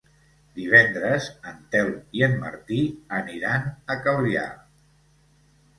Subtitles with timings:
[0.59, 2.81] Divendres en Telm i en Martí
[3.21, 4.49] aniran a Calvià.